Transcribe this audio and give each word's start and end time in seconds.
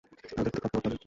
আমাদের 0.37 0.51
কতক্ষণ 0.51 0.51
অপেক্ষা 0.51 0.69
করতে 0.73 0.87
হবে? 0.89 0.97